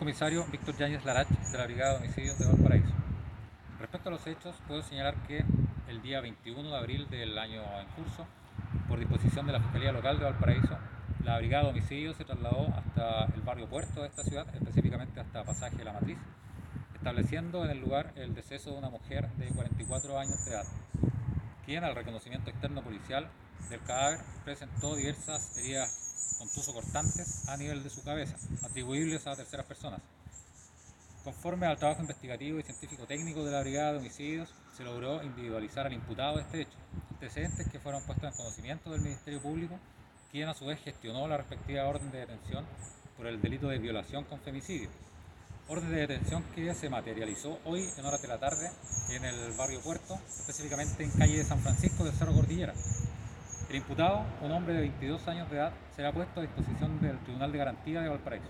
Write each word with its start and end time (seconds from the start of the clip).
comisario 0.00 0.46
Víctor 0.50 0.74
Yáñez 0.78 1.04
Larach 1.04 1.28
de 1.28 1.58
la 1.58 1.66
Brigada 1.66 1.92
de 1.92 1.98
Homicidios 1.98 2.38
de 2.38 2.46
Valparaíso. 2.46 2.94
Respecto 3.78 4.08
a 4.08 4.12
los 4.12 4.26
hechos, 4.26 4.56
puedo 4.66 4.82
señalar 4.82 5.14
que 5.28 5.44
el 5.88 6.00
día 6.00 6.22
21 6.22 6.70
de 6.70 6.74
abril 6.74 7.06
del 7.10 7.36
año 7.38 7.60
en 7.78 7.86
curso, 7.88 8.26
por 8.88 8.98
disposición 8.98 9.46
de 9.46 9.52
la 9.52 9.60
Fiscalía 9.60 9.92
Local 9.92 10.18
de 10.18 10.24
Valparaíso, 10.24 10.78
la 11.22 11.36
Brigada 11.36 11.64
de 11.64 11.70
Homicidios 11.72 12.16
se 12.16 12.24
trasladó 12.24 12.68
hasta 12.74 13.26
el 13.26 13.42
barrio 13.42 13.68
Puerto 13.68 14.00
de 14.00 14.08
esta 14.08 14.22
ciudad, 14.22 14.46
específicamente 14.54 15.20
hasta 15.20 15.44
Pasaje 15.44 15.76
de 15.76 15.84
la 15.84 15.92
Matriz, 15.92 16.16
estableciendo 16.94 17.62
en 17.66 17.70
el 17.72 17.80
lugar 17.80 18.14
el 18.16 18.34
deceso 18.34 18.70
de 18.70 18.78
una 18.78 18.88
mujer 18.88 19.28
de 19.32 19.48
44 19.48 20.18
años 20.18 20.42
de 20.46 20.52
edad, 20.52 20.64
quien 21.66 21.84
al 21.84 21.94
reconocimiento 21.94 22.48
externo 22.48 22.80
policial 22.80 23.28
del 23.68 23.82
cadáver 23.82 24.20
presentó 24.46 24.96
diversas 24.96 25.58
heridas 25.58 26.09
contuso 26.38 26.72
cortantes 26.72 27.48
a 27.48 27.56
nivel 27.56 27.82
de 27.82 27.90
su 27.90 28.02
cabeza, 28.02 28.36
atribuibles 28.62 29.26
a 29.26 29.36
terceras 29.36 29.66
personas. 29.66 30.00
Conforme 31.24 31.66
al 31.66 31.76
trabajo 31.76 32.00
investigativo 32.00 32.58
y 32.58 32.62
científico 32.62 33.06
técnico 33.06 33.44
de 33.44 33.52
la 33.52 33.60
Brigada 33.60 33.92
de 33.92 33.98
Homicidios, 33.98 34.48
se 34.74 34.84
logró 34.84 35.22
individualizar 35.22 35.86
al 35.86 35.92
imputado 35.92 36.36
de 36.36 36.42
este 36.42 36.62
hecho, 36.62 36.78
antecedentes 37.10 37.68
que 37.68 37.78
fueron 37.78 38.02
puestos 38.04 38.30
en 38.30 38.36
conocimiento 38.36 38.90
del 38.90 39.02
Ministerio 39.02 39.42
Público, 39.42 39.78
quien 40.32 40.48
a 40.48 40.54
su 40.54 40.64
vez 40.64 40.80
gestionó 40.80 41.28
la 41.28 41.36
respectiva 41.36 41.84
orden 41.84 42.10
de 42.10 42.20
detención 42.20 42.64
por 43.18 43.26
el 43.26 43.42
delito 43.42 43.68
de 43.68 43.78
violación 43.78 44.24
con 44.24 44.40
femicidio. 44.40 44.88
Orden 45.68 45.90
de 45.90 46.06
detención 46.06 46.42
que 46.54 46.74
se 46.74 46.88
materializó 46.88 47.58
hoy 47.66 47.86
en 47.98 48.04
horas 48.06 48.22
de 48.22 48.28
la 48.28 48.38
tarde 48.38 48.70
en 49.10 49.24
el 49.24 49.52
barrio 49.52 49.80
Puerto, 49.80 50.18
específicamente 50.26 51.04
en 51.04 51.10
calle 51.10 51.36
de 51.36 51.44
San 51.44 51.60
Francisco 51.60 52.02
del 52.02 52.14
Cerro 52.14 52.32
Cordillera. 52.32 52.72
El 53.70 53.76
imputado, 53.76 54.26
un 54.42 54.50
hombre 54.50 54.74
de 54.74 54.80
22 54.80 55.28
años 55.28 55.48
de 55.48 55.58
edad, 55.58 55.72
será 55.94 56.10
puesto 56.10 56.40
a 56.40 56.42
disposición 56.42 57.00
del 57.00 57.16
Tribunal 57.20 57.52
de 57.52 57.58
Garantía 57.58 58.00
de 58.00 58.08
Valparaíso. 58.08 58.48